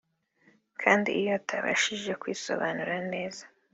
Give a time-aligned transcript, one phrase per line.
[0.81, 3.43] kandi iyo atabashije kwisobanura neza